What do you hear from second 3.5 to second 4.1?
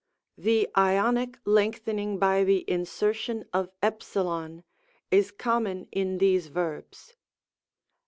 of f,